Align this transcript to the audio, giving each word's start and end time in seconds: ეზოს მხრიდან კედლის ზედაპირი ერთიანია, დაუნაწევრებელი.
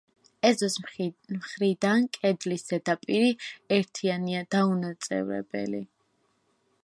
ეზოს 0.49 0.77
მხრიდან 1.33 2.07
კედლის 2.17 2.65
ზედაპირი 2.71 3.29
ერთიანია, 3.79 4.43
დაუნაწევრებელი. 4.57 5.85